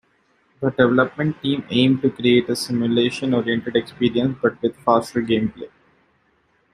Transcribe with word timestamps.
The 0.61 0.71
development 0.71 1.39
team 1.43 1.63
aimed 1.69 2.01
to 2.01 2.09
create 2.09 2.49
a 2.49 2.55
simulation-oriented 2.55 3.75
experience, 3.75 4.35
but 4.41 4.59
with 4.59 4.75
faster 4.77 5.21
gameplay. 5.21 5.69